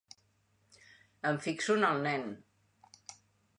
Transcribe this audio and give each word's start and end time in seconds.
Em 1.31 1.37
fixo 1.45 1.77
en 1.81 1.87
el 1.91 2.03
nen. 2.09 2.27